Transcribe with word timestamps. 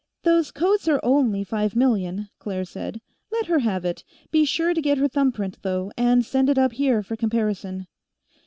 "Those 0.23 0.49
coats 0.49 0.87
are 0.87 0.99
only 1.03 1.43
five 1.43 1.75
million," 1.75 2.29
Claire 2.39 2.65
said. 2.65 3.01
"Let 3.31 3.45
her 3.45 3.59
have 3.59 3.85
it; 3.85 4.03
be 4.31 4.45
sure 4.45 4.73
to 4.73 4.81
get 4.81 4.97
her 4.97 5.07
thumbprint, 5.07 5.59
though, 5.61 5.91
and 5.95 6.25
send 6.25 6.49
it 6.49 6.57
up 6.57 6.71
here 6.71 7.03
for 7.03 7.15
comparison." 7.15 7.85